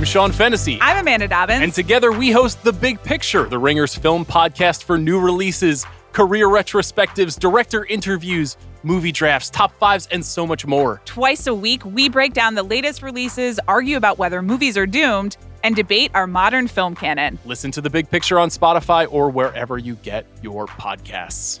[0.00, 0.78] I'm Sean Fennessey.
[0.80, 1.60] I'm Amanda Dobbins.
[1.62, 5.84] And together we host The Big Picture, the Ringers film podcast for new releases,
[6.14, 11.02] career retrospectives, director interviews, movie drafts, top fives, and so much more.
[11.04, 15.36] Twice a week, we break down the latest releases, argue about whether movies are doomed,
[15.64, 17.38] and debate our modern film canon.
[17.44, 21.60] Listen to The Big Picture on Spotify or wherever you get your podcasts.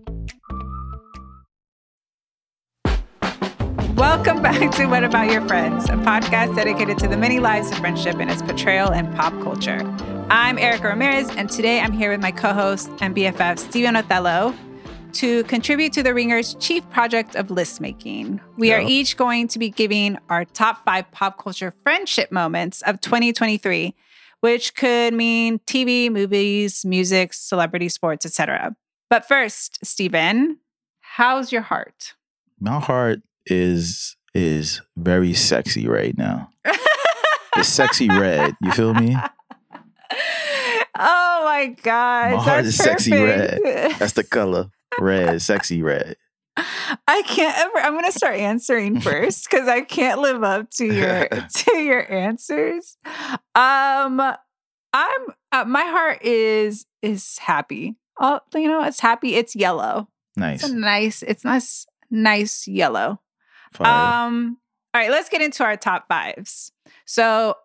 [4.01, 7.77] Welcome back to What About Your Friends, a podcast dedicated to the many lives of
[7.77, 9.83] friendship and its portrayal in pop culture.
[10.31, 14.55] I'm Erika Ramirez, and today I'm here with my co host and BFF, Steven Othello,
[15.13, 18.41] to contribute to the Ringer's chief project of list making.
[18.57, 23.01] We are each going to be giving our top five pop culture friendship moments of
[23.01, 23.93] 2023,
[24.39, 28.75] which could mean TV, movies, music, celebrity, sports, etc.
[29.11, 30.57] But first, Steven,
[31.01, 32.15] how's your heart?
[32.59, 36.49] My heart is is very sexy right now.
[37.57, 38.55] it's sexy red.
[38.61, 39.15] You feel me?
[41.03, 42.33] Oh my god!
[42.35, 43.59] My heart is sexy red.
[43.97, 44.69] That's the color.
[44.99, 46.15] Red, sexy red.
[46.57, 47.77] I can't ever.
[47.79, 52.97] I'm gonna start answering first because I can't live up to your to your answers.
[53.55, 54.19] Um,
[54.93, 55.21] I'm
[55.51, 57.97] uh, my heart is is happy.
[58.19, 59.35] Oh, you know, it's happy.
[59.35, 60.09] It's yellow.
[60.35, 60.63] Nice.
[60.63, 61.23] It's a nice.
[61.23, 61.87] It's nice.
[62.11, 63.21] Nice yellow.
[63.73, 64.25] Fire.
[64.27, 64.57] Um.
[64.93, 66.71] All right, let's get into our top fives.
[67.05, 67.55] So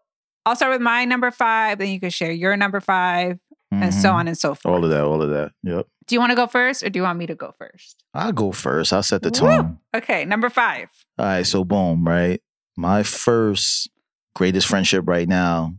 [0.45, 1.79] I'll start with my number five.
[1.79, 3.39] Then you can share your number 5
[3.73, 4.15] and so Mhm.
[4.15, 4.73] on and so forth.
[4.73, 5.51] All of that, all of that.
[5.65, 5.87] Yep.
[6.07, 8.05] Do you want to go first, or do you want me to go first?
[8.15, 8.93] I'll go first.
[8.93, 9.49] I'll set the Woo!
[9.49, 9.79] tone.
[9.93, 10.89] Okay, number five.
[11.19, 12.41] All right, so boom, right?
[12.77, 13.91] My first
[14.37, 15.75] greatest friendship right now,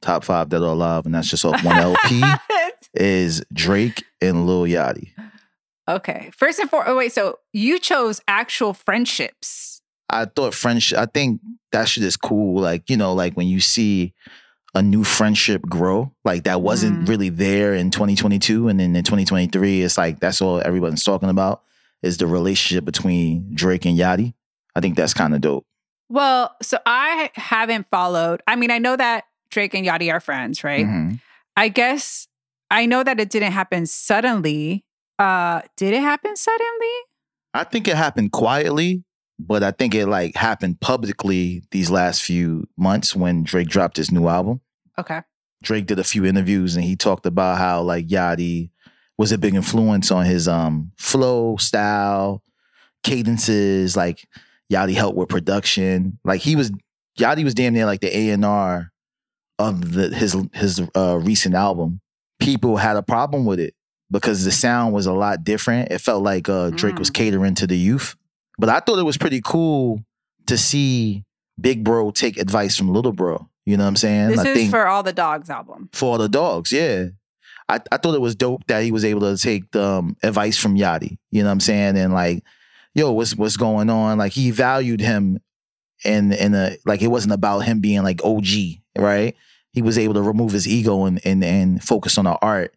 [0.00, 2.22] top five that are alive, and that's just off one LP,
[2.94, 5.10] is Drake and Lil Yachty.
[5.88, 6.90] Okay, first and foremost.
[6.90, 9.80] Oh, wait, so you chose actual friendships.
[10.08, 10.98] I thought friendship.
[10.98, 11.40] I think
[11.72, 12.60] that shit is cool.
[12.60, 14.12] Like you know, like when you see
[14.74, 17.08] a new friendship grow, like that wasn't Mhm.
[17.08, 21.62] really there in 2022, and then in 2023, it's like that's all everyone's talking about
[22.02, 24.34] is the relationship between Drake and Yachty.
[24.76, 25.64] I think that's kind of dope.
[26.08, 28.42] Well, so I haven't followed.
[28.46, 30.86] I mean, I know that Drake and Yachty are friends, right?
[30.86, 31.20] Mhm.
[31.56, 32.28] I guess
[32.70, 34.84] I know that it didn't happen suddenly.
[35.18, 36.94] Uh, did it happen suddenly?
[37.54, 39.04] I think it happened quietly,
[39.38, 44.10] but I think it like happened publicly these last few months when Drake dropped his
[44.10, 44.60] new album.
[44.98, 45.22] Okay.
[45.62, 48.70] Drake did a few interviews and he talked about how like Yachty
[49.16, 52.42] was a big influence on his um flow, style,
[53.02, 53.96] cadences.
[53.96, 54.26] Like
[54.70, 56.18] Yachty helped with production.
[56.24, 56.72] Like he was
[57.18, 58.92] Yachty was damn near like the A and R
[59.58, 62.00] of the his his uh, recent album.
[62.38, 63.74] People had a problem with it
[64.10, 65.90] because the sound was a lot different.
[65.90, 67.14] It felt like uh, Drake was Mm.
[67.14, 68.16] catering to the youth.
[68.58, 70.02] But I thought it was pretty cool
[70.46, 71.24] to see
[71.60, 73.48] Big Bro take advice from Little Bro.
[73.64, 74.28] You know what I'm saying?
[74.28, 75.88] This I is for all the dogs album.
[75.92, 76.70] for all the dogs.
[76.72, 77.06] Yeah.
[77.68, 80.56] I, I thought it was dope that he was able to take the, um, advice
[80.56, 81.18] from Yachty.
[81.32, 81.96] You know what I'm saying?
[81.96, 82.44] And like,
[82.94, 84.18] yo, what's what's going on?
[84.18, 85.40] Like he valued him
[86.04, 88.46] and in a like it wasn't about him being like OG,
[88.96, 89.34] right?
[89.72, 92.72] He was able to remove his ego and and and focus on the art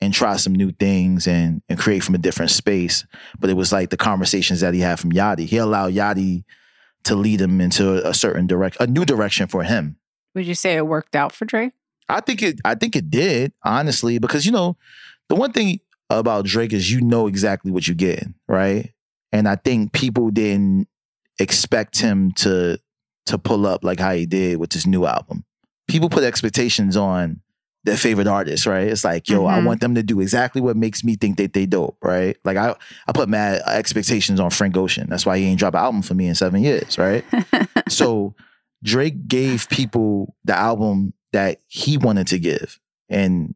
[0.00, 3.06] and try some new things and and create from a different space.
[3.38, 5.46] But it was like the conversations that he had from Yachty.
[5.46, 6.44] He allowed Yachty
[7.04, 9.96] to lead him into a certain direct a new direction for him.
[10.34, 11.72] Would you say it worked out for Drake?
[12.08, 12.60] I think it.
[12.64, 14.76] I think it did honestly because you know
[15.28, 18.92] the one thing about Drake is you know exactly what you're getting, right?
[19.32, 20.88] And I think people didn't
[21.38, 22.78] expect him to
[23.26, 25.44] to pull up like how he did with this new album.
[25.88, 27.40] People put expectations on
[27.86, 28.88] their favorite artists, right?
[28.88, 29.64] It's like, yo, I Mhm.
[29.64, 32.36] want them to do exactly what makes me think that they dope, right?
[32.44, 32.74] Like I,
[33.06, 35.06] I put mad expectations on Frank Ocean.
[35.08, 37.24] That's why he ain't drop an album for me in seven years, right?
[37.88, 38.34] so
[38.84, 42.78] Drake gave people the album that he wanted to give.
[43.08, 43.54] And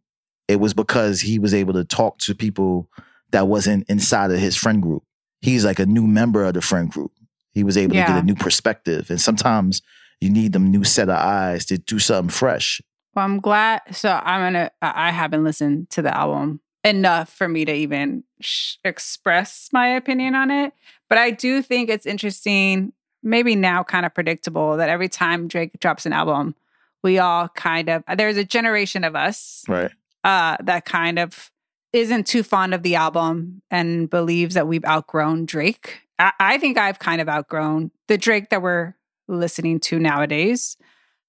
[0.48, 2.88] it was because he was able to talk to people
[3.32, 5.02] that wasn't inside of his friend group.
[5.42, 7.12] He's like a new member of the friend group.
[7.52, 9.10] He was able to get a new perspective.
[9.10, 9.82] And sometimes
[10.20, 12.80] you need them new set of eyes to do something fresh.
[13.14, 13.82] Well, I'm glad.
[13.92, 14.70] So I'm gonna.
[14.82, 19.88] I I haven't listened to the album enough for me to even sh- express my
[19.88, 20.72] opinion on it.
[21.08, 22.92] But I do think it's interesting.
[23.22, 26.54] Maybe now, kind of predictable that every time Drake drops an album,
[27.02, 29.90] we all kind of there's a generation of us Right.
[30.24, 31.50] uh, that kind of
[31.92, 36.00] isn't too fond of the album and believes that we've outgrown Drake.
[36.18, 38.94] I, I think I've kind of outgrown the Drake that we're
[39.28, 40.76] listening to nowadays.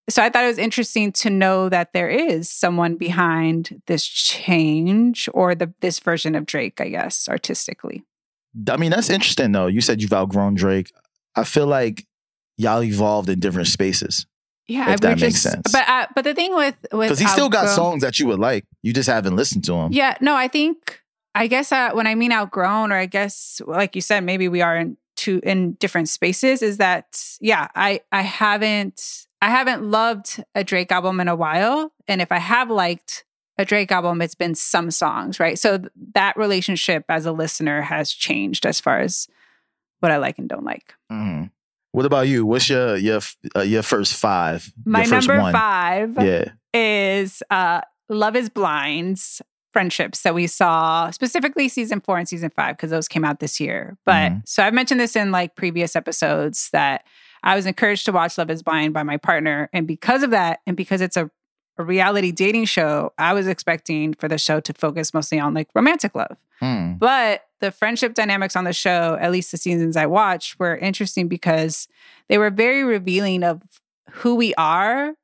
[0.10, 5.30] So I thought it was interesting to know that there is someone behind this change
[5.34, 8.04] or the this version of Drake, I guess, artistically.
[8.70, 9.68] I mean, that's interesting though.
[9.68, 10.92] You said you've outgrown Drake.
[11.36, 12.06] I feel like
[12.58, 14.26] y'all evolved in different spaces.
[14.68, 15.72] Yeah, If that we makes sense.
[15.72, 18.40] But uh, but the thing with with Because he still got songs that you would
[18.40, 18.66] like.
[18.82, 19.92] You just haven't listened to them.
[19.92, 21.02] Yeah, no, I think
[21.36, 24.62] I guess uh, when I mean outgrown, or I guess like you said, maybe we
[24.62, 26.62] are in two in different spaces.
[26.62, 27.68] Is that yeah?
[27.76, 32.38] I I haven't I haven't loved a Drake album in a while, and if I
[32.40, 33.26] have liked
[33.58, 35.58] a Drake album, it's been some songs, right?
[35.58, 39.28] So th- that relationship as a listener has changed as far as
[40.00, 40.94] what I like and don't like.
[41.12, 41.52] Mhm.
[41.92, 42.46] What about you?
[42.46, 43.20] What's your your
[43.56, 44.72] uh, your first five?
[44.86, 45.52] My your first number one?
[45.54, 46.46] five Yeah.
[46.74, 49.42] is uh Love is Blind's
[49.74, 53.60] friendships that we saw specifically season four and season five because those came out this
[53.60, 53.98] year.
[54.06, 54.42] But Mhm.
[54.48, 57.06] so I've mentioned this in like previous episodes that
[57.44, 59.70] I was encouraged to watch Love is Blind by my partner.
[59.74, 61.30] And because of that, and because it's a,
[61.78, 65.70] a reality dating show, I was expecting for the show to focus mostly on like
[65.74, 66.38] romantic love.
[66.60, 66.94] Hmm.
[66.94, 71.28] But the friendship dynamics on the show, at least the seasons I watched, were interesting
[71.28, 71.88] because
[72.28, 73.62] they were very revealing of
[74.12, 75.16] who we are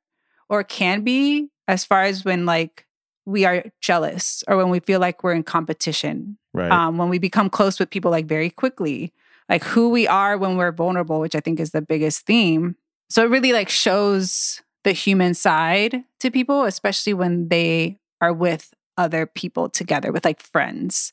[0.48, 2.86] or can be as far as when like
[3.26, 6.38] we are jealous or when we feel like we're in competition.
[6.54, 6.72] Right.
[6.72, 9.12] Um, when we become close with people like very quickly,
[9.48, 12.76] like who we are when we're vulnerable, which I think is the biggest theme.
[13.10, 18.74] So it really like shows the human side to people, especially when they are with
[18.96, 21.12] other people together, with like friends.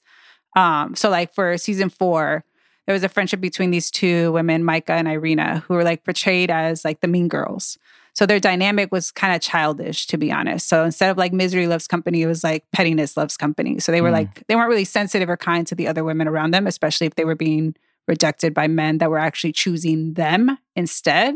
[0.55, 2.43] Um, so like for season four,
[2.85, 6.51] there was a friendship between these two women, Micah and Irina, who were like portrayed
[6.51, 7.77] as like the mean girls.
[8.13, 10.69] So their dynamic was kind of childish, to be honest.
[10.69, 13.79] So instead of like misery loves company, it was like pettiness loves company.
[13.79, 14.13] So they were Mm.
[14.13, 17.15] like they weren't really sensitive or kind to the other women around them, especially if
[17.15, 17.75] they were being
[18.07, 21.35] rejected by men that were actually choosing them instead.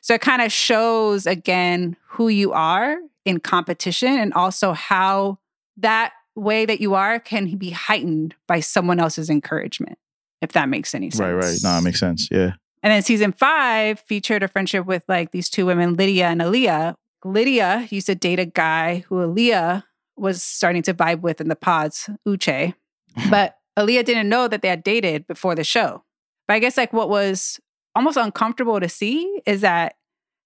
[0.00, 5.38] So it kind of shows again who you are in competition and also how
[5.76, 9.98] that way that you are can be heightened by someone else's encouragement,
[10.40, 11.20] if that makes any sense.
[11.20, 11.32] right.
[11.32, 11.58] Right.
[11.62, 12.28] No, it makes sense.
[12.30, 12.54] Yeah.
[12.82, 16.94] And then season five featured a friendship with like these two women, Lydia and Aaliyah.
[17.24, 19.84] Lydia used to date a guy who Aaliyah
[20.16, 22.74] was starting to vibe with in the pods, Uche.
[23.18, 23.30] Mm-hmm.
[23.30, 26.04] But Aaliyah didn't know that they had dated before the show.
[26.46, 27.58] But I guess like what was
[27.94, 29.96] almost uncomfortable to see is that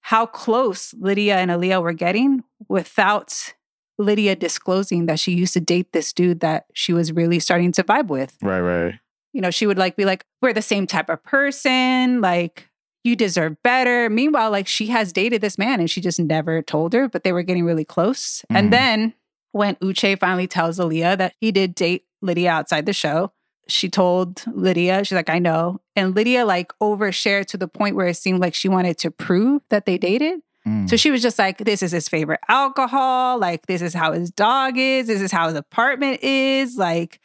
[0.02, 3.54] how close Lydia and Aaliyah were getting without
[3.98, 7.82] Lydia disclosing that she used to date this dude that she was really starting to
[7.84, 8.60] vibe with Right.
[8.60, 8.94] Right.
[9.32, 12.20] you know, she would like be like, we're the same type of person.
[12.20, 12.68] Like,
[13.02, 14.08] you deserve better.
[14.10, 17.32] Meanwhile, like she has dated this man and she just never told her, but they
[17.32, 18.42] were getting really close.
[18.50, 18.56] Mhm.
[18.56, 19.14] And then
[19.52, 23.32] when Uche finally tells Aaliyah that he did date Lydia outside the show,
[23.68, 25.80] she told Lydia, she's like, I know.
[25.96, 29.62] And Lydia like overshared to the point where it seemed like she wanted to prove
[29.70, 30.40] that they dated.
[30.66, 30.88] Mm.
[30.88, 33.38] So she was just like, this is his favorite alcohol.
[33.38, 35.06] Like, this is how his dog is.
[35.06, 36.76] This is how his apartment is.
[36.76, 37.20] Like,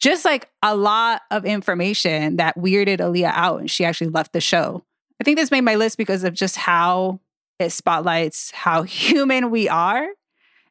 [0.00, 3.60] just like a lot of information that weirded Aaliyah out.
[3.60, 4.84] And she actually left the show.
[5.20, 7.20] I think this made my list because of just how
[7.58, 10.06] it spotlights how human we are.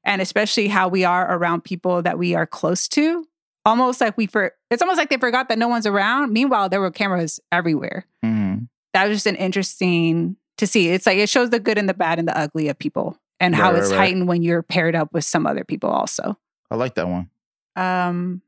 [0.06, 3.26] And especially how we are around people that we are close to.
[3.66, 6.34] Almost like we for it's almost like they forgot that no one's around.
[6.34, 8.68] Meanwhile, there were cameras everywhere Mhm.
[8.94, 10.90] that was just an interesting to see.
[10.90, 13.56] It's like it shows the good and the bad and the ugly of people and
[13.56, 14.04] how Right, it's right, right.
[14.08, 16.38] heightened when you're paired up with some other people also.
[16.70, 17.30] I like that one.
[17.76, 18.42] Um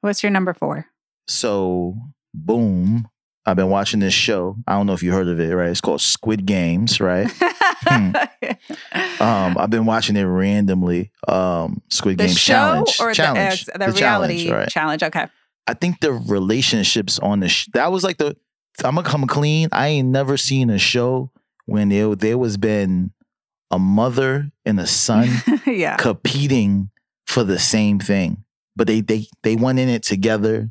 [0.00, 0.86] what's your number 4?
[1.28, 1.96] So,
[2.34, 3.08] boom.
[3.46, 4.56] I've been watching this show.
[4.66, 5.70] I don't know if you heard of it, right?
[5.70, 7.30] It's called Squid Games, right?
[7.82, 8.12] Hmm.
[9.18, 11.10] Um, I've been watching it randomly.
[11.26, 14.68] Um, Squid the Game show challenge, or challenge, the, uh, the, reality challenge, right?
[14.68, 15.02] challenge?
[15.02, 15.26] Okay.
[15.66, 18.36] I think the relationships on the sh- that was like the
[18.84, 19.68] I'm gonna come clean.
[19.72, 21.30] I ain't never seen a show
[21.64, 23.12] when there there was been
[23.70, 25.28] a mother and a son
[25.66, 25.96] yeah.
[25.96, 26.90] competing
[27.26, 28.44] for the same thing,
[28.76, 30.70] but they they they went in it together.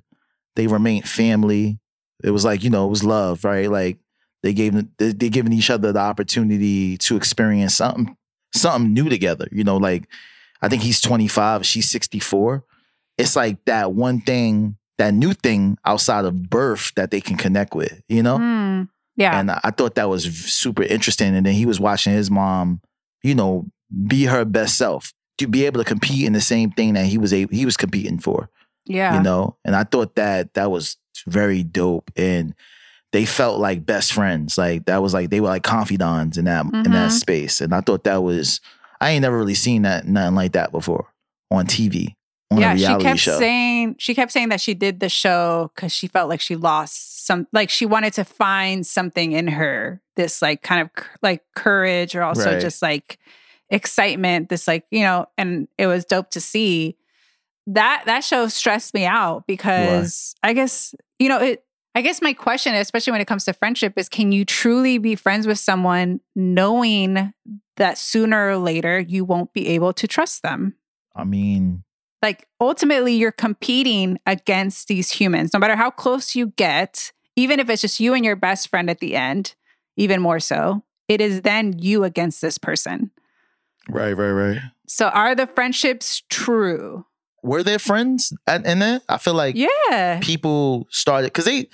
[0.56, 1.80] They remained family.
[2.24, 3.70] It was like you know it was love, right?
[3.70, 3.98] Like
[4.44, 8.16] they gave they they giving each other the opportunity to experience something
[8.54, 9.48] something new together.
[9.52, 10.08] You know, like
[10.62, 12.64] I think he's 25, she's 64.
[13.18, 17.76] It's like that one thing, that new thing outside of birth that they can connect
[17.76, 18.02] with.
[18.08, 19.40] You know, Mm, yeah.
[19.40, 21.36] and I thought that was super interesting.
[21.36, 22.82] And then he was watching his mom,
[23.24, 23.66] you know,
[24.08, 27.18] be her best self to be able to compete in the same thing that he
[27.18, 28.50] was able, he was competing for.
[28.86, 29.18] yeah.
[29.18, 32.12] You know, and I thought that that was very dope.
[32.16, 32.54] And
[33.12, 34.58] they felt like best friends.
[34.58, 37.20] Like that was like they were like confidants in that in that Mhm.
[37.20, 37.62] space.
[37.62, 38.60] And I thought that was
[39.00, 41.08] I ain't never really seen that nothing like that before
[41.52, 42.16] on TV
[42.52, 43.40] on yeah, a she reality kept show.
[43.40, 47.26] saying she kept saying that she did the show because she felt like she lost
[47.26, 50.90] some, like she wanted to find something in her, this like kind of
[51.22, 52.60] like courage or also Right.
[52.62, 53.18] just like
[53.70, 54.50] excitement.
[54.50, 56.98] This like you know, and it was dope to see.
[57.68, 61.64] That that show stressed me out because I guess you know it.
[61.98, 65.16] I guess my question, especially when it comes to friendship, is can you truly be
[65.16, 67.34] friends with someone knowing
[67.78, 70.76] that sooner or later you won't be able to trust them?
[71.16, 71.86] I mean,
[72.26, 77.70] like ultimately you're competing against these humans no matter how close you get even if
[77.70, 79.54] it's just you and your best friend at the end
[79.96, 83.12] even more so it is then you against this person
[83.90, 84.60] right, right, right.
[84.88, 87.06] so are the friendships true
[87.46, 89.04] Were they friends at, in that?
[89.08, 91.70] I feel like yeah people started because they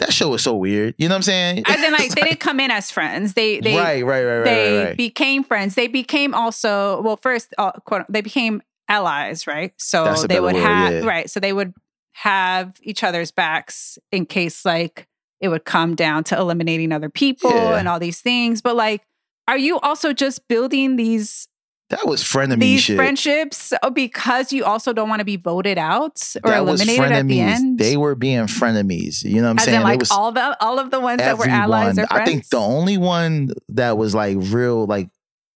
[0.00, 0.94] that show was so weird.
[0.98, 1.62] You know what I'm saying?
[1.66, 4.44] as in like they didn't come in as friends they they right, right, right, right,
[4.44, 4.96] they right, right.
[4.96, 10.40] became friends they became also well first uh, quote they became allies right so they
[10.40, 11.00] would have yeah.
[11.08, 11.72] right so they would
[12.12, 15.08] have each other's backs in case like
[15.40, 17.78] it would come down to eliminating other people Yeah.
[17.78, 19.02] and all these things but like
[19.48, 21.48] are you also just building these
[21.90, 22.96] that was frenemy these shit.
[22.96, 27.28] friendships uh, because you also don't want to be voted out or that eliminated at
[27.28, 29.22] the end They were being frenemies.
[29.22, 29.76] You know what I'm as saying?
[29.76, 32.48] in like all the all of the ones that were allies or friends I think
[32.48, 35.10] the only one that was like real, like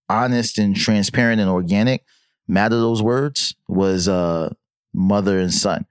[0.09, 2.05] honest and transparent and organic,
[2.47, 4.53] matter those words, was uh
[4.93, 5.87] mother and son.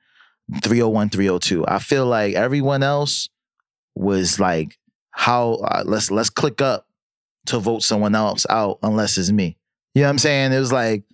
[0.63, 1.65] 301, 302.
[1.67, 3.27] I feel like everyone else
[3.96, 4.77] was like,
[5.12, 6.88] how uh, let's let's click up
[7.48, 9.58] to vote someone else out unless it's me.
[9.97, 10.53] You know what I'm saying?
[10.53, 11.05] It was like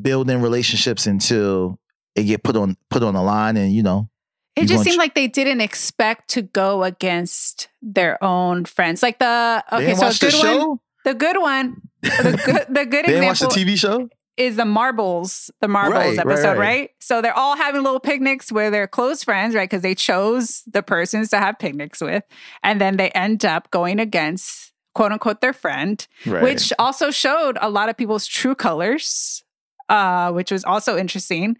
[0.00, 1.78] building relationships until
[2.14, 4.08] it get put on put on the line and you know
[4.56, 9.02] It just seemed ch- like they didn't expect to go against their own friends.
[9.02, 13.04] Like the okay, so watch the good one, the good one, the good, the good
[13.04, 14.08] They didn't watch the TV show.
[14.38, 16.90] is the marbles, the marbles Right, right, episode, right, right.
[17.00, 19.68] So they're all having little picnics where they're close friends, right?
[19.68, 22.24] Because they chose the persons to have picnics with,
[22.62, 26.42] and then they end up going against quote unquote their friend, Right.
[26.42, 29.42] which also showed a lot of people's true colors,
[29.88, 31.56] uh, which was also interesting.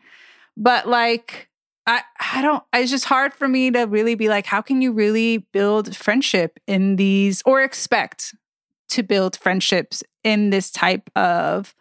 [0.56, 1.48] But like,
[1.86, 2.02] I
[2.34, 2.62] I don't.
[2.74, 6.58] It's just hard for me to really be like, how can you really build friendship
[6.66, 8.34] in these, or expect
[8.90, 11.74] to build friendships in this type of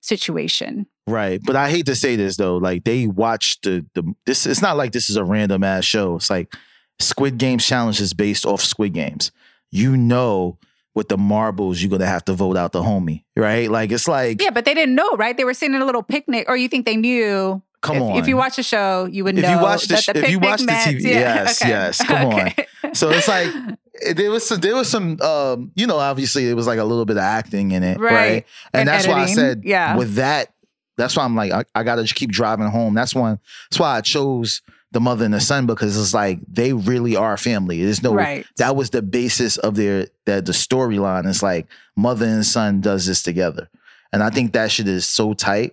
[0.00, 0.86] situation?
[1.06, 1.40] Right.
[1.44, 2.56] But I hate to say this though.
[2.56, 6.16] Like they watched the the this it's not like this is a random ass show.
[6.16, 6.52] It's like
[6.98, 9.30] Squid Games challenge is based off Squid Games.
[9.70, 10.58] You know
[10.96, 13.22] with the marbles you're gonna have to vote out the homie.
[13.36, 13.70] Right?
[13.70, 15.36] Like it's like Yeah, but they didn't know, right?
[15.36, 17.62] They were sitting in a little picnic, or you think they knew?
[17.82, 18.16] come if, on.
[18.16, 19.62] if you watch the show, you would know If you know.
[19.62, 22.94] watch the sh- if you watch the TV yes, yes, come on.
[22.94, 23.48] So it's like
[24.02, 26.84] eh, there was some there was some um, you know, obviously it was like a
[26.84, 27.98] little bit of acting in it.
[28.00, 28.12] Right.
[28.14, 28.46] Right.
[28.72, 29.96] And, And that's why I said yeah.
[29.96, 30.52] with that,
[30.96, 32.94] that's why I'm like, I, I gotta just keep driving home.
[32.94, 33.38] That's one
[33.70, 34.62] that's why I chose
[34.96, 37.84] the mother and the son because it's like they really are family.
[37.84, 38.46] There's no right.
[38.56, 41.28] that was the basis of their that the storyline.
[41.28, 43.68] It's like mother and son does this together.
[44.10, 45.72] And I think that shit is so tight.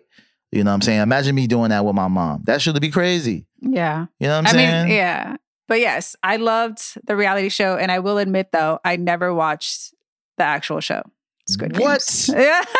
[0.52, 1.00] You know what I'm saying?
[1.00, 2.42] Imagine me doing that with my mom.
[2.44, 3.46] That should be crazy.
[3.62, 4.08] yeah.
[4.20, 4.88] You know what I'm I saying?
[4.88, 5.38] mean, yeah.
[5.70, 9.94] But yes, I loved the reality show, and I will admit though, I never watched
[10.38, 11.02] the actual show.
[11.48, 12.28] Squid What?
[12.28, 12.62] Yeah.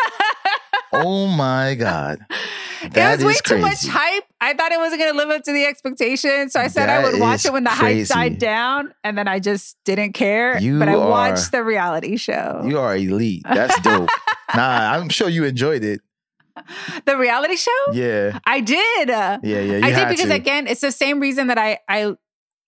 [0.96, 2.24] Oh my God.
[2.82, 3.88] it was way is too much crazy.
[3.88, 4.13] hype.
[4.54, 7.02] I thought it wasn't going to live up to the expectation, so I said I
[7.02, 8.12] would watch it when the crazy.
[8.12, 10.58] hype died down, and then I just didn't care.
[10.60, 12.62] You but I are- watched the reality show.
[12.64, 13.42] You are elite.
[13.44, 14.08] That's dope.
[14.54, 16.00] nah, I'm sure you enjoyed it.
[17.04, 17.70] the reality show?
[17.92, 18.38] Yeah.
[18.44, 19.08] I did.
[19.08, 19.80] Yeah, yeah.
[19.84, 20.34] I did because to.
[20.34, 22.14] again, it's the same reason that I I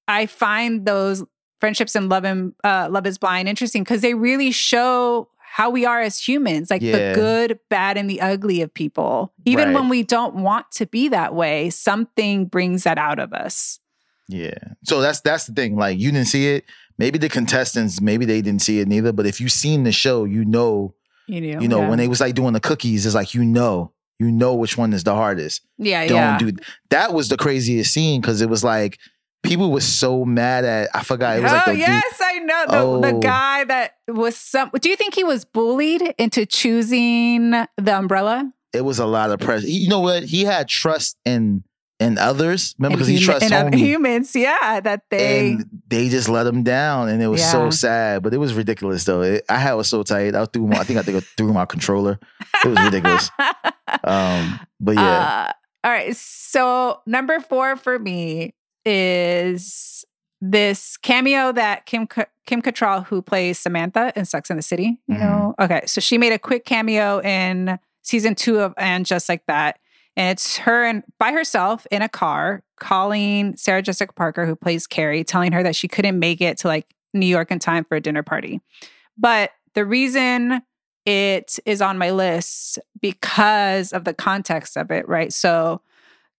[0.09, 1.25] I find those
[1.61, 5.87] friendships and love and uh, love is blind interesting because they really show how we
[5.87, 6.93] are as humans, like Yeah.
[7.09, 9.33] the good, bad, and the ugly of people.
[9.47, 9.75] Even Right.
[9.75, 13.81] when we don't want to be that way, something brings that out of us.
[14.29, 14.59] Yeah.
[14.85, 15.77] So that's that's the thing.
[15.77, 16.65] Like you didn't see it.
[16.99, 19.13] Maybe the contestants, maybe they didn't see it neither.
[19.13, 20.95] But if you've seen the show, you know,
[21.27, 21.89] You know, you know, yeah.
[21.89, 24.93] when they was like doing the cookies, it's like you know, you know which one
[24.93, 25.63] is the hardest.
[25.79, 26.39] yeah, Don't yeah.
[26.39, 26.53] do
[26.91, 28.99] that was the craziest scene because it was like
[29.47, 31.39] people were so mad at I forgot.
[31.39, 32.65] It was oh like the dude- yes, I know
[33.01, 33.21] the, the Oh.
[33.21, 34.71] guy that was some.
[34.81, 38.53] Do you think he was bullied into choosing the umbrella?
[38.73, 39.67] it was a lot of pressure.
[39.67, 40.25] You know what?
[40.25, 41.65] He had trust in
[41.99, 42.75] in others.
[42.79, 43.79] Remember, because he trusts human- and homie.
[43.79, 45.53] other humans, yeah, that they.
[45.53, 47.53] and they just let him down, and it was Yeah.
[47.53, 48.23] so sad.
[48.23, 49.23] But it was ridiculous, though.
[49.23, 50.35] It, I had was so tight.
[50.35, 52.19] I threw my, I think I think I threw my controller.
[52.65, 53.31] It was ridiculous.
[54.05, 55.53] Um, but yeah, Uh,
[55.87, 56.15] all right.
[56.17, 58.53] So number four for me
[58.87, 60.05] is
[60.41, 62.07] this cameo that Kim
[62.47, 64.99] Kim Cattrall, who plays Samantha in Sex in the City.
[65.09, 65.21] You Mhm.
[65.21, 65.83] know, okay.
[65.87, 69.79] So she made a quick cameo in season two of And Just Like That,
[70.17, 74.87] and it's her and by herself in a car calling Sarah Jessica Parker, who plays
[74.87, 77.97] Carrie, telling her that she couldn't make it to like New York in time for
[77.97, 78.61] a dinner party.
[79.19, 80.63] But the reason
[81.07, 85.33] it is on my list because of the context of it, right?
[85.33, 85.81] So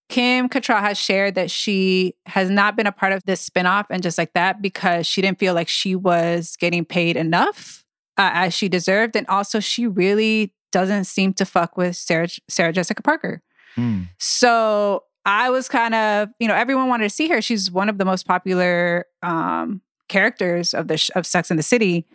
[0.10, 4.02] Kim Cattrall has shared that she has not been a part of this spinoff and
[4.02, 7.84] just like that because she didn't feel like she was getting paid enough
[8.18, 9.16] uh, as she deserved.
[9.16, 13.42] And also, she really doesn't seem to fuck with Sarah, Sarah Jessica Parker.
[13.76, 14.08] Mm.
[14.18, 17.42] So I was kind of, you know, everyone wanted to see her.
[17.42, 21.64] She's one of the most popular um, characters of the sh- of Sex in the
[21.64, 22.08] City,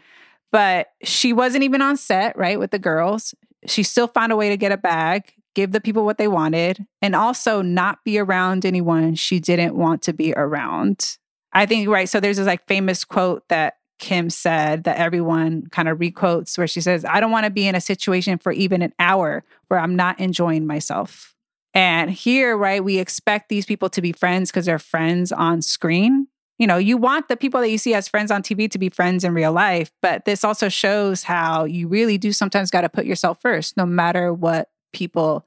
[0.50, 3.34] but she wasn't even on set, right, with the girls.
[3.66, 6.86] She still found a way to get a bag, give the people what they wanted,
[7.00, 11.16] and also not be around anyone she didn't want to be around.
[11.52, 12.08] I think right.
[12.08, 16.66] So there's this like famous quote that Kim said that everyone kind of requotes where
[16.66, 19.78] she says, I don't want to be in a situation for even an hour where
[19.78, 21.36] I'm not enjoying myself.
[21.72, 26.26] And here, right, we expect these people to be friends because they're friends on screen.
[26.58, 28.88] You know, you want the people that you see as friends on TV to be
[28.88, 32.88] friends in real life, but this also shows how you really do sometimes got to
[32.88, 35.46] put yourself first, no matter what people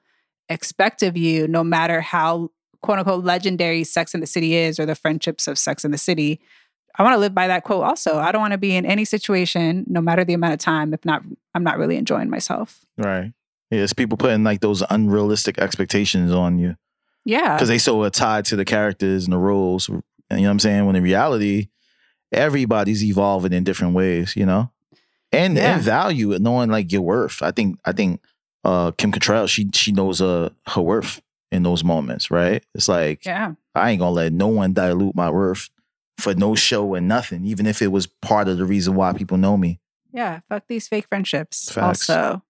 [0.49, 2.49] expect of you, no matter how
[2.81, 5.97] quote unquote legendary Sex in the City is or the friendships of Sex in the
[5.97, 6.39] City.
[6.97, 8.19] I want to live by that quote also.
[8.19, 11.03] I don't want to be in any situation, no matter the amount of time, if
[11.03, 12.85] not, I'm not really enjoying myself.
[12.97, 13.33] right.
[13.71, 16.77] Yeah, it's people putting like those unrealistic expectations on you
[17.25, 17.55] Yeah.
[17.55, 19.89] because they so are tied to the characters and the roles.
[19.89, 20.85] And you know what I'm saying?
[20.85, 21.69] When in reality,
[22.31, 24.35] everybody's evolving in different ways.
[24.35, 24.71] You know,
[25.31, 25.75] and Yeah.
[25.75, 27.41] and value it, knowing like your worth.
[27.41, 28.21] I think I think
[28.65, 32.29] uh Kim Cattrall she she knows uh her worth in those moments.
[32.29, 32.63] Right?
[32.73, 33.53] It's like Yeah.
[33.73, 35.69] I ain't gonna let no one dilute my worth
[36.17, 39.37] for no show and nothing, even if it was part of the reason why people
[39.37, 39.79] know me.
[40.11, 40.39] Yeah.
[40.49, 41.71] Fuck these fake friendships.
[41.71, 42.09] Facts.
[42.09, 42.41] Also.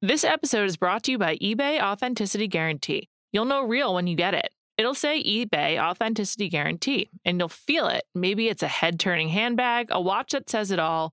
[0.00, 3.08] This episode is brought to you by eBay Authenticity Guarantee.
[3.32, 4.50] You'll know real when you get it.
[4.76, 8.04] It'll say eBay Authenticity Guarantee, and you'll feel it.
[8.14, 11.12] Maybe it's a head turning handbag, a watch that says it all,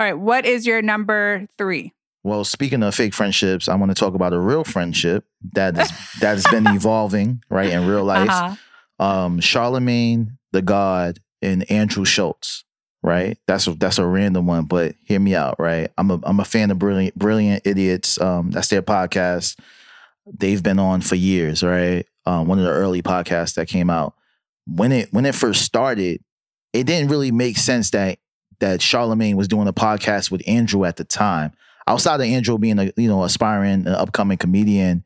[0.00, 0.18] All right.
[0.18, 1.92] What is your number three?
[2.24, 5.90] Well, speaking of fake friendships, I want to talk about a real friendship that is
[6.20, 8.30] that has been evolving right in real life.
[8.30, 9.04] Uh-huh.
[9.04, 12.64] Um, Charlemagne the God and Andrew Schulz.
[13.02, 15.56] Right, that's a, that's a random one, but hear me out.
[15.58, 18.18] Right, I'm a I'm a fan of brilliant brilliant idiots.
[18.18, 19.58] Um, that's their podcast.
[20.26, 21.62] They've been on for years.
[21.62, 24.14] Right, um, one of the early podcasts that came out.
[24.66, 26.22] When it when it first started,
[26.72, 28.18] it didn't really make sense that
[28.60, 31.52] that Charlemagne was doing a podcast with Andrew at the time.
[31.86, 35.04] Outside of Andrew being a you know aspiring uh, upcoming comedian,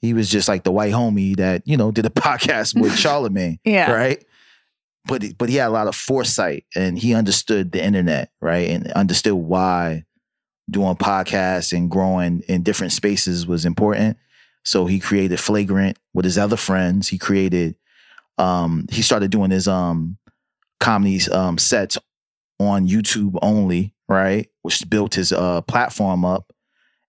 [0.00, 3.58] he was just like the white homie that you know did a podcast with Charlemagne,
[3.64, 3.90] Yeah.
[3.92, 4.24] right?
[5.06, 8.68] But he- but he had a lot of foresight and he understood the internet, right,
[8.70, 10.04] and understood why
[10.68, 14.16] doing podcasts and growing in different spaces was important.
[14.64, 17.06] So he created Flagrant with his other friends.
[17.06, 17.76] He created,
[18.36, 20.18] um, he started doing his um
[20.80, 21.96] comedy um sets
[22.58, 24.48] on YouTube only, right?
[24.62, 26.52] Which built his uh platform up.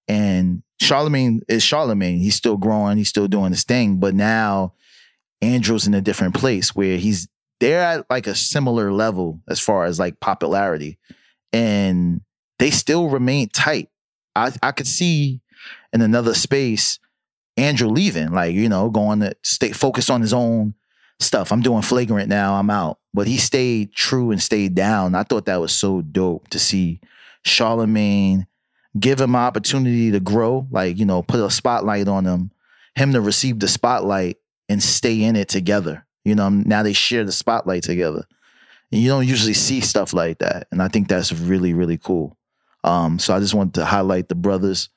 [0.08, 2.20] And Charlemagne is Charlemagne.
[2.20, 3.98] He's still growing, he's still doing his thing.
[3.98, 4.74] But now
[5.42, 7.28] Andrew's in a different place where he's
[7.60, 11.00] they're at like a similar level as far as like popularity.
[11.54, 12.22] And
[12.60, 13.90] they still remain tight.
[14.36, 15.42] I I could see
[15.94, 17.00] in another space
[17.58, 20.76] Andrew leaving, like, you know, going to stay focused on his own
[21.20, 21.52] stuff.
[21.52, 23.00] I'm doing flagrant now, I'm out.
[23.14, 25.16] But he stayed true and stayed down.
[25.16, 27.02] I thought that was so dope to see
[27.44, 28.48] Charlemagne
[29.00, 32.52] give him an opportunity to grow, like, you know, put a spotlight on him,
[32.96, 34.38] him to receive the spotlight
[34.70, 36.06] and stay in it together.
[36.26, 38.26] You know, now they share the spotlight together.
[38.92, 40.68] And you don't usually see stuff like that.
[40.72, 42.38] And I think that's really, really cool.
[42.84, 44.90] Um, so I just wanted to highlight the brothers,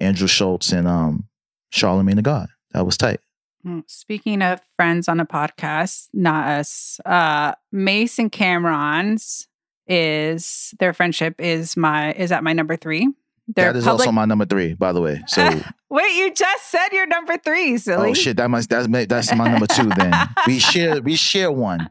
[0.00, 1.28] Andrew Schulz and um
[1.70, 2.48] Charlemagne the God.
[2.72, 3.20] That was tight.
[3.66, 9.48] Mm, Speaking of friends on a podcast, not us, uh, Mase and Cam'ron's
[9.86, 13.08] is their friendship is my is at my number three.
[13.48, 15.22] Their that is public- also my number three, by the way.
[15.26, 15.48] So
[15.90, 18.10] Wait, you just said your number three, silly.
[18.10, 20.12] oh shit, that must that's that's my number two then.
[20.46, 21.90] we share we share one.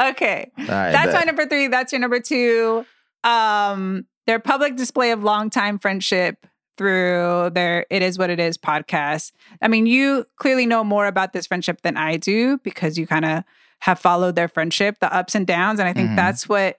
[0.00, 0.50] okay.
[0.58, 0.92] Right.
[0.92, 1.68] That's my number three.
[1.68, 2.86] That's your number two.
[3.22, 9.32] Um, their public display of longtime friendship through their It Is What It Is podcast.
[9.62, 13.24] I mean, you clearly know more about this friendship than I do because you kind
[13.24, 13.44] of
[13.80, 15.78] have followed their friendship, the ups and downs.
[15.80, 16.16] And I think Mhm.
[16.16, 16.78] that's what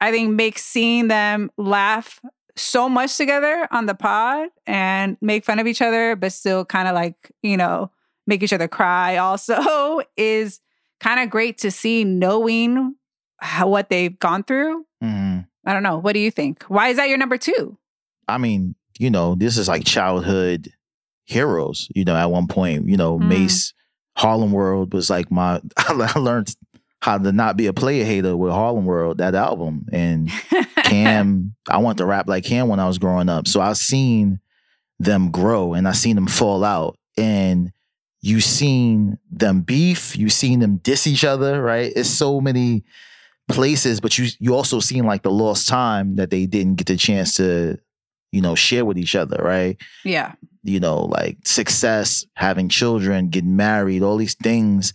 [0.00, 2.20] I think makes seeing them laugh
[2.56, 6.88] so much together on the pod and make fun of each other, but still kind
[6.88, 7.90] of like, you know,
[8.26, 10.60] make each other cry also is
[11.00, 12.94] kind of great to see knowing
[13.40, 14.84] how what they've gone through.
[15.02, 15.46] Mhm.
[15.66, 15.98] I don't know.
[15.98, 16.62] What do you think?
[16.64, 17.76] Why is that your number two?
[18.28, 20.72] I mean, you know, this is like childhood
[21.24, 21.88] heroes.
[21.94, 23.28] You know, at one point, you know, Mm.
[23.28, 23.72] Mase,
[24.16, 25.60] Harlem World was like my.
[25.78, 26.54] I learned
[27.00, 30.30] how to not be a player hater with Harlem World, that album, and
[30.84, 31.54] Cam.
[31.70, 34.38] I want to rap like Cam when I was growing up, so I've seen
[34.98, 37.72] them grow and I've seen them fall out, and
[38.20, 41.90] you've seen them beef, You've seen them diss each other, right?
[41.96, 42.84] It's so many
[43.48, 46.98] places, but you you also seen like the lost time that they didn't get the
[46.98, 47.78] chance to,
[48.32, 49.76] you know, share with each other, right?
[50.04, 50.34] yeah.
[50.62, 54.92] You know, like success, having children, getting married, all these things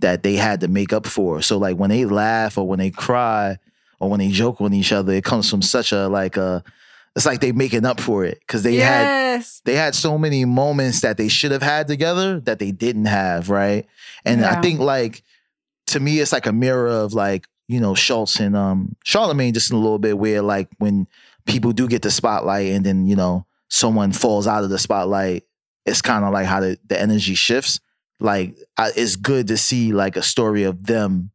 [0.00, 1.40] that they had to make up for.
[1.40, 3.58] So like when they laugh or when they cry
[4.00, 6.64] or when they joke with each other, it comes from such a like a
[7.16, 11.00] it's like they making up for it because they had they had so many moments
[11.02, 13.86] that they should have had together that they didn't have, right?
[14.24, 15.22] And I think like
[15.88, 19.70] to me, it's like a mirror of like you know Schulz and um Charlemagne just
[19.70, 21.06] in a little bit where like when
[21.46, 25.44] people do get the spotlight and then you know someone falls out of the spotlight,
[25.84, 27.80] it's kind of like how the, the energy shifts.
[28.20, 31.30] Like I, it's good to see like a story of them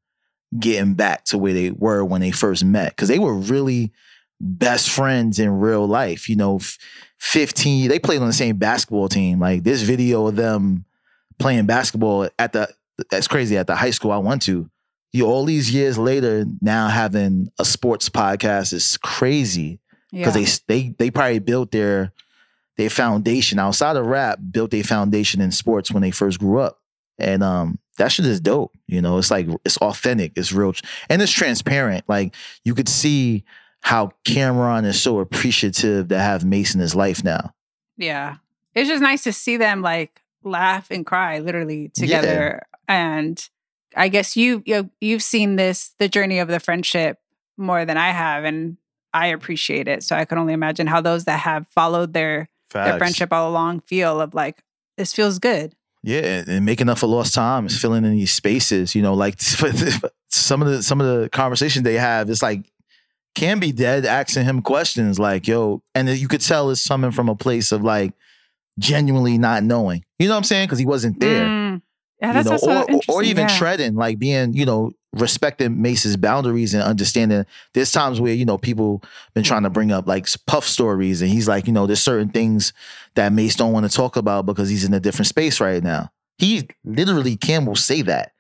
[0.58, 3.92] getting back to where they were when they first met because they were really
[4.40, 6.30] best friends in real life.
[6.30, 6.78] You know, f-
[7.20, 9.40] 15, they played on the same basketball team.
[9.40, 10.86] Like this video of them
[11.38, 12.70] playing basketball at the,
[13.12, 14.70] that's crazy, at the high school I went to.
[15.12, 19.80] You all these years later, now having a sports podcast is crazy
[20.12, 20.26] Yeah.
[20.26, 22.14] because they they they probably built their
[22.78, 26.80] their foundation outside of rap, built their foundation in sports when they first grew up,
[27.18, 28.76] and um that shit is dope.
[28.88, 30.74] You know, it's like it's authentic, it's real,
[31.10, 32.06] and it's transparent.
[32.08, 33.44] Like you could see
[33.82, 37.54] how Cam'ron is so appreciative to have Mase in his life now.
[37.98, 38.38] Yeah.
[38.76, 42.62] It's just nice to see them like laugh and cry literally together.
[42.88, 43.42] And
[43.96, 47.20] I guess you, you you've seen this the journey of the friendship
[47.58, 48.78] more than I have and
[49.14, 50.04] I appreciate it.
[50.04, 53.80] So I can only imagine how those that have followed their their friendship all along
[53.82, 54.62] feel of like
[54.98, 55.74] this feels good.
[56.04, 58.94] Yeah, and- making up for lost time is filling in these spaces.
[58.96, 62.70] You know, like some of the some of the conversations they have, it's like
[63.36, 67.28] can be dead asking him questions like, "Yo," and you could tell it's coming from
[67.30, 68.14] a place of like
[68.78, 70.04] genuinely not knowing.
[70.20, 70.68] You know what I'm saying?
[70.68, 71.46] Because he wasn't there.
[71.46, 71.82] Mm.
[72.22, 73.58] Yeah, you that's know, also or, or- or even yeah.
[73.58, 77.46] treading, like being, you know, respecting Mase's boundaries and understanding.
[77.74, 81.32] There's times where you know people been trying to bring up like puff stories, and
[81.32, 82.74] he's like, you know, there's certain things
[83.16, 86.12] that Mase don't want to talk about because he's in a different space right now.
[86.38, 88.34] He literally Kim will say that.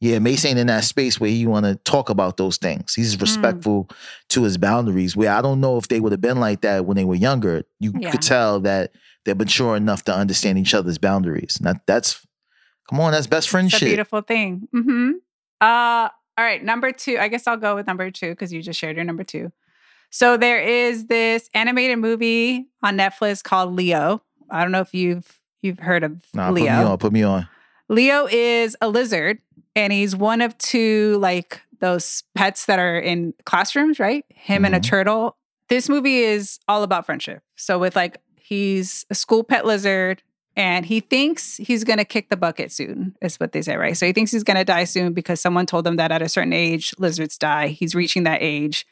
[0.00, 2.92] Yeah, Mase ain't in that space where he want to talk about those things.
[2.92, 2.96] Mm.
[2.96, 3.88] He's respectful
[4.30, 5.16] to his boundaries.
[5.16, 7.62] Where I don't know if they would have been like that when they were younger.
[7.80, 8.10] You Yeah.
[8.10, 8.92] could tell that
[9.24, 11.56] they're mature enough to understand each other's boundaries.
[11.58, 12.26] And that, that's
[12.90, 13.76] come on, that's best friendship.
[13.76, 14.68] It's a beautiful thing.
[14.72, 15.12] hmm
[15.64, 17.16] Uh, all right, number two.
[17.18, 19.50] I guess I'll go with number two because you just shared your number two.
[20.10, 24.22] So there is this animated movie on Netflix called Leo.
[24.50, 26.86] I don't know if you've you've heard of Nah, put me Leo.
[26.88, 27.48] on, put me on.
[27.88, 29.38] Leo is a lizard,
[29.74, 34.24] and he's one of two like those pets that are in classrooms, right?
[34.28, 34.84] Him and a Mhm.
[34.84, 35.36] turtle.
[35.70, 37.42] This movie is all about friendship.
[37.56, 40.22] So with like he's a school pet lizard
[40.56, 43.96] and he thinks he's going to kick the bucket soon is what they say right?
[43.96, 46.28] So he thinks he's going to die soon because someone told him that at a
[46.28, 47.68] certain age lizards die.
[47.68, 48.86] He's reaching that age.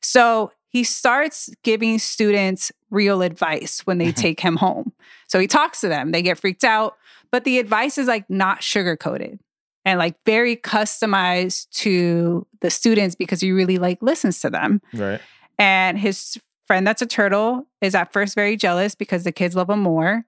[0.00, 4.20] So he starts giving students real advice when they mm-hmm.
[4.20, 4.92] take him home.
[5.26, 6.12] So he talks to them.
[6.12, 6.96] They get freaked out.
[7.30, 9.38] But the advice is like not sugar coated
[9.84, 14.80] and like very customized to the students because he really like listens to them.
[14.94, 15.20] Right.
[15.58, 19.70] and his friend that's a turtle is at first very jealous because the kids love
[19.70, 20.26] him more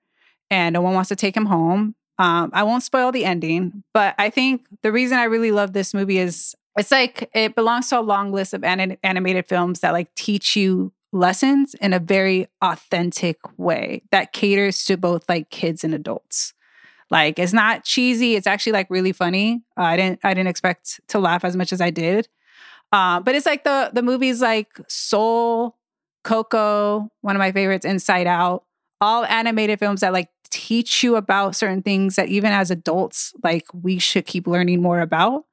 [0.51, 1.95] and no one wants to take him home.
[2.19, 5.95] Um, I won't spoil the ending, but I think the reason I really love this
[5.95, 9.93] movie is it's like it belongs to a long list of ani- animated films that
[9.93, 15.83] like teach you lessons in a very authentic way that caters to both like kids
[15.83, 16.53] and adults.
[17.11, 19.63] Like it's not cheesy; it's actually like really funny.
[19.77, 22.29] Uh, I didn't I didn't expect to laugh as much as I did,
[22.93, 25.77] uh, but it's like the the movies like Soul,
[26.23, 28.65] Coco, one of my favorites, Inside Out,
[29.01, 33.67] all animated films that like teach you about certain things that even as adults, like
[33.73, 35.45] we should keep learning more about.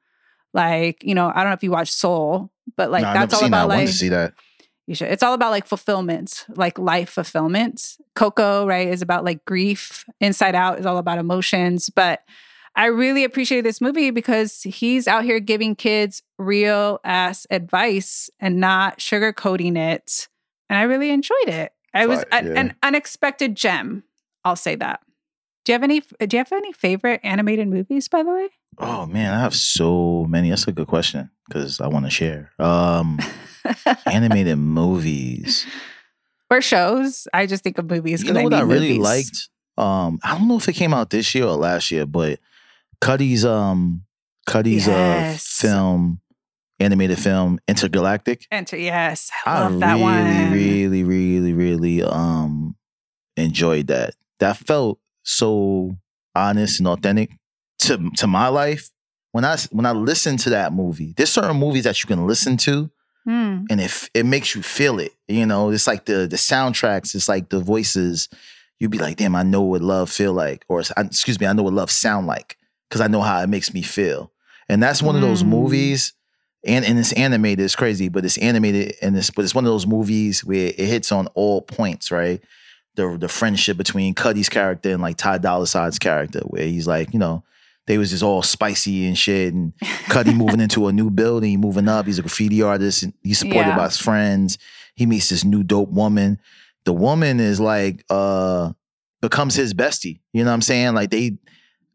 [0.53, 3.41] Like, you know, I don't know if you watch Soul, but like I've that's all
[3.41, 3.57] seen that.
[3.57, 4.33] about I want like to see that.
[4.87, 5.09] you should.
[5.09, 7.97] It's all about like fulfillment, like life fulfillment.
[8.15, 10.05] Coco, right, is about like grief.
[10.19, 11.89] Inside Out is all about emotions.
[11.89, 12.21] But
[12.75, 18.59] I really appreciate this movie because he's out here giving kids real ass advice and
[18.59, 20.27] not sugarcoating it.
[20.69, 21.73] And I really enjoyed it.
[21.93, 22.39] I was yeah.
[22.55, 24.03] an unexpected gem.
[24.47, 25.01] I'll say that.
[25.65, 25.99] Do you have any?
[25.99, 28.49] Do you have any favorite animated movies, by the way?
[28.79, 30.49] Oh man, I have so many.
[30.49, 32.51] That's a good question because I want to share.
[32.59, 33.19] Um,
[34.05, 35.65] animated movies.
[36.49, 37.27] or shows?
[37.33, 38.23] I just think of movies.
[38.23, 39.03] You know what need I really movies.
[39.03, 39.49] liked?
[39.77, 42.39] Um, I don't know if it came out this year or last year, but
[43.01, 44.03] Cudi's um
[44.47, 45.43] Cudi's Yes.
[45.63, 46.21] uh film,
[46.79, 48.43] animated film, Entergalactic.
[48.51, 50.51] Enter, yes, I I love that really, one.
[50.53, 52.75] really, really, really um
[53.35, 54.15] enjoyed that.
[54.39, 55.97] That felt so
[56.35, 57.31] honest and authentic
[57.79, 58.89] to to my life.
[59.31, 62.57] When I when I listen to that movie, there's certain movies that you can listen
[62.57, 62.89] to
[63.25, 63.65] Hmm.
[63.69, 65.11] and it it makes you feel it.
[65.27, 68.29] You know, it's like the the soundtracks, it's like the voices.
[68.79, 71.63] You'd be like, damn, I know what love feel like, or excuse me, I know
[71.63, 74.31] what love sound like because I know how it makes me feel.
[74.69, 75.47] And that's one of those Mm.
[75.47, 76.13] movies.
[76.65, 79.71] And and it's animated, it's crazy, but it's animated and it's but it's one of
[79.71, 82.41] those movies where it hits on all points, right?
[82.97, 87.13] The the friendship between Cudi's character and like Ty Dolla Sign's character, where he's like,
[87.13, 87.43] you know,
[87.85, 89.71] they was just all spicy and shit, and
[90.09, 92.05] Cuddy moving into a new building, moving up.
[92.07, 93.77] He's a graffiti artist, and he's supported Yeah.
[93.77, 94.57] by his friends.
[94.95, 96.39] He meets this new dope woman.
[96.83, 98.73] The woman is like uh
[99.21, 100.19] becomes his bestie.
[100.33, 100.93] You know what I'm saying?
[100.95, 101.37] Like they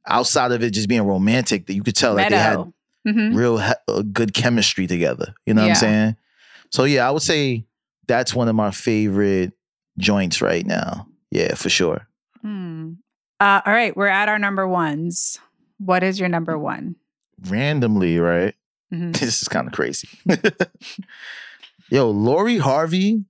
[0.07, 2.59] outside of it just being romantic, that you could tell that they had.
[3.07, 3.35] Mhm.
[3.35, 5.35] real he- uh, good chemistry together.
[5.47, 6.17] You know what I'm saying?
[6.71, 7.65] So yeah, I would say
[8.07, 9.53] that's one of my favorite
[9.99, 11.07] joints right now.
[11.31, 12.07] Yeah, for sure.
[12.43, 12.93] Hmm.
[13.41, 15.39] Uh, all right, we're at our number ones.
[15.79, 16.97] What is your number one?
[17.49, 18.55] Randomly, right?
[18.93, 19.13] Mhm.
[19.21, 20.09] This is kind of crazy.
[21.91, 23.25] Yo, Lori Harvey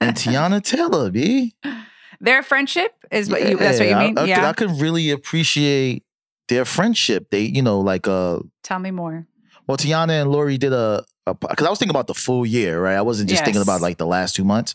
[0.00, 1.54] and Teyana Taylor, B.
[2.20, 3.56] Their friendship is what you.
[3.56, 4.18] That's what you Yeah, mean.
[4.18, 4.34] I, I, yeah.
[4.36, 6.04] could, I could really appreciate
[6.48, 7.30] their friendship.
[7.30, 9.26] They, you know, like uh Tell me more.
[9.66, 12.96] well, Teyana and Lori did a because I was thinking about the full year, right?
[12.96, 14.74] I wasn't just thinking about like the last two months.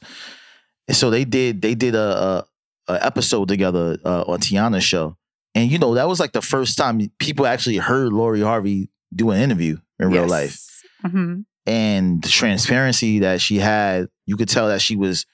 [0.89, 2.45] And so they did they did a,
[2.89, 5.15] a, a episode together uh, on Teyana's show,
[5.55, 9.29] and you know that was like the first time people actually heard Lori Harvey do
[9.29, 14.69] an interview in real life, hmm and the transparency that she had, you could tell
[14.69, 15.27] that she was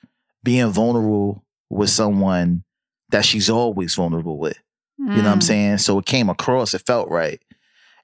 [0.43, 2.65] being vulnerable with someone
[3.11, 4.59] that she's always vulnerable with.
[4.99, 5.77] You know what I'm saying?
[5.77, 7.41] So it came across, it felt right.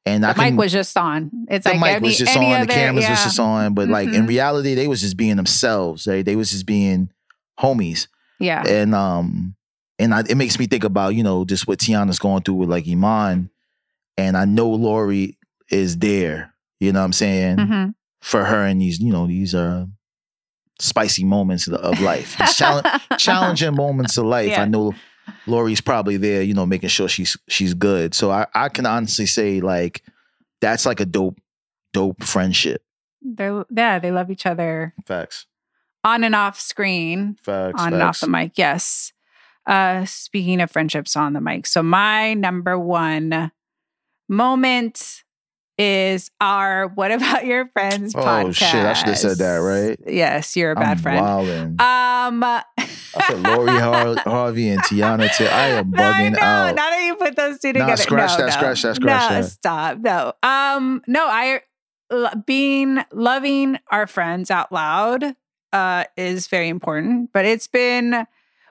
[0.06, 0.36] And I Mm.
[0.36, 1.32] The mic can, was just on.
[1.50, 3.24] It's the like mic any, was just on, the cameras was yeah.
[3.26, 4.30] just on, but like in Mhm.
[4.30, 6.08] reality, they was just being themselves.
[6.08, 6.24] Right?
[6.24, 7.10] They was just being
[7.62, 8.08] homies,
[8.39, 8.63] Yeah.
[8.67, 9.56] and um,
[10.00, 12.69] and I, it makes me think about you know just what Teyana's going through with
[12.69, 13.50] like Iman,
[14.17, 15.38] and I know Lori
[15.69, 16.54] is there.
[16.80, 17.86] You know what I'm saying hmm
[18.24, 19.86] for her in these you know these uh
[20.80, 22.86] spicy moments of, life, challenge,
[23.17, 24.50] challenging moments of life.
[24.50, 24.62] Yeah.
[24.63, 24.93] I know
[25.47, 28.13] Lori's probably there, you know, making sure she's she's good.
[28.13, 30.04] So I, I can honestly say like
[30.60, 31.39] that's like a dope,
[31.93, 32.84] dope friendship.
[33.21, 35.45] They're yeah, they love each other Facts.
[36.04, 37.80] On and off screen, Facts.
[37.82, 38.54] on and off the mic.
[38.56, 39.14] Yes.
[39.68, 43.52] Uh, speaking of friendships on the mic, so my number one
[44.28, 45.24] moment
[45.78, 48.46] is our "What About Your Friends" Oh, podcast.
[48.48, 50.00] Oh shit, I should have said that, right?
[50.08, 51.26] Yes, you're a bad I'm friend.
[51.26, 51.82] wildin'.
[51.82, 52.44] Um,
[53.14, 55.36] I said Lori Har- Harvey and Teyana.
[55.38, 56.40] T- I am I bugging know.
[56.40, 56.76] out.
[56.76, 58.52] Now that you put those two together, Nah, scratch no, that, no.
[58.52, 59.46] scratch that, scratch no, that.
[59.50, 59.98] stop.
[60.00, 61.28] No, um, no.
[61.28, 61.62] I
[62.46, 65.36] being loving our friends out loud
[65.74, 67.32] uh is very important.
[67.34, 68.26] But it's been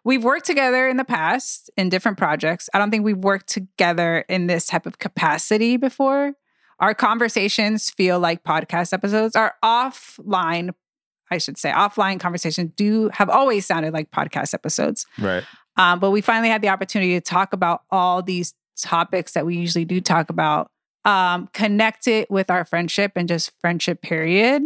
[0.05, 2.69] we've worked together in the past in different projects.
[2.73, 6.35] I don't think we've worked together in this type of capacity before.
[6.79, 9.37] Our conversations feel like podcast episodes.
[9.37, 10.71] Our offline,
[11.31, 15.05] I should say, offline conversations do have always sounded like podcast episodes.
[15.19, 15.45] Right.
[15.77, 19.57] Um, but we finally had the opportunity to talk about all these topics that we
[19.57, 20.71] usually do talk about,
[21.05, 24.63] um, connect it with our friendship and just friendship, period.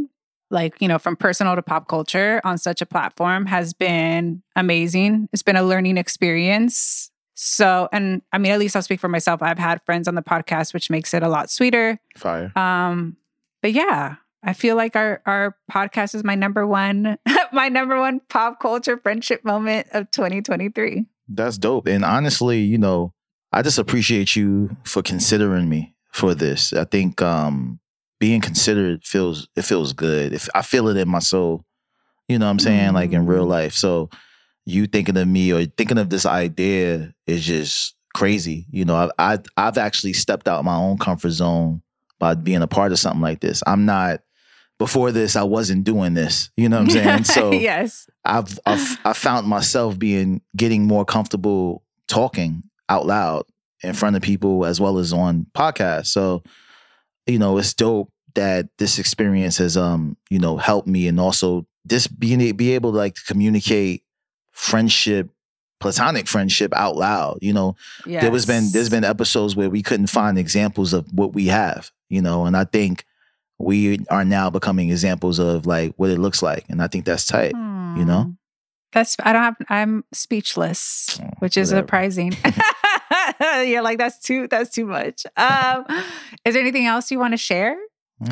[0.54, 5.28] Like, you know, from personal to pop culture on such a platform has been amazing.
[5.32, 7.10] It's been a learning experience.
[7.34, 9.42] So, and I mean, at least I'll speak for myself.
[9.42, 11.98] I've had friends on the podcast, which makes it a lot sweeter.
[12.16, 12.56] Fire.
[12.56, 13.16] Um,
[13.60, 17.18] but yeah, I feel like our our podcast is my number one,
[17.52, 21.06] my number one pop culture friendship moment of 2023.
[21.28, 21.88] That's dope.
[21.88, 23.12] And honestly, you know,
[23.52, 26.72] I just appreciate you for considering me for this.
[26.72, 27.80] I think um
[28.20, 30.32] being considered feels it feels good.
[30.32, 31.64] If I feel it in my soul.
[32.28, 32.94] You know what I'm saying?
[32.94, 33.50] Like in real Mm.
[33.50, 33.74] life.
[33.74, 34.08] So
[34.64, 38.66] you thinking of me or thinking of this idea is just crazy.
[38.70, 41.82] You know, I've I, I've actually stepped out my own comfort zone
[42.18, 43.62] by being a part of something like this.
[43.66, 44.20] I'm not
[44.78, 46.50] before this, I wasn't doing this.
[46.56, 47.24] You know what I'm saying?
[47.24, 53.44] So yes, I've, I've I found myself being getting more comfortable talking out loud
[53.82, 56.06] in front of people as well as on podcasts.
[56.06, 56.42] So,
[57.26, 61.66] you know, it's dope that this experience has um, you know, helped me and also
[61.84, 64.02] this being be able to like communicate
[64.52, 65.30] friendship,
[65.80, 67.38] platonic friendship out loud.
[67.42, 68.22] You know, yes.
[68.22, 71.90] there was been there's been episodes where we couldn't find examples of what we have,
[72.08, 73.04] you know, and I think
[73.58, 76.64] we are now becoming examples of like what it looks like.
[76.68, 77.52] And I think that's tight.
[77.52, 78.22] you know?
[78.24, 78.30] Hmm.
[78.92, 81.86] That's I don't have I'm speechless, Oh, which is whatever.
[81.86, 82.36] surprising.
[83.64, 85.24] You're like that's too that's too much.
[85.36, 85.84] Um,
[86.44, 87.76] is there anything else you want to share?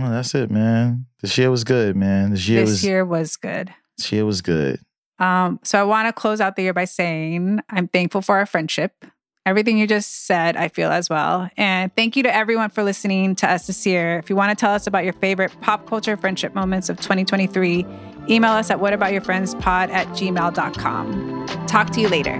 [0.00, 1.06] Oh, that's it, man.
[1.20, 2.30] This year was good, man.
[2.30, 3.74] This year this was year was good.
[3.98, 4.80] this year was good.
[5.18, 8.46] Um, so I want to close out the year by saying I'm thankful for our
[8.46, 9.04] friendship.
[9.44, 11.50] Everything you just said, I feel as well.
[11.56, 14.18] And thank you to everyone for listening to us this year.
[14.18, 17.84] If you want to tell us about your favorite pop culture friendship moments of 2023,
[18.30, 21.46] email us at whataboutyourfriendspod at gmail.com.
[21.66, 22.38] Talk to you later.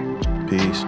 [0.49, 0.83] Peace.